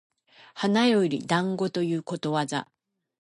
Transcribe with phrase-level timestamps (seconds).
[0.55, 2.67] 花より団子ということわざ